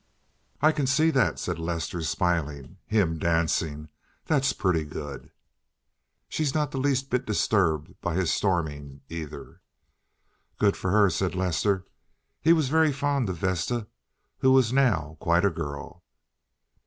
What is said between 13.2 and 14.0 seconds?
of Vesta,